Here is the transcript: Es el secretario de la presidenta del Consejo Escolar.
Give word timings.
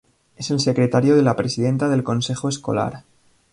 Es 0.35 0.49
el 0.49 0.59
secretario 0.59 1.15
de 1.15 1.21
la 1.21 1.35
presidenta 1.35 1.87
del 1.87 2.03
Consejo 2.03 2.49
Escolar. 2.49 3.03